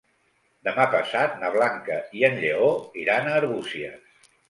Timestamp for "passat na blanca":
0.95-1.99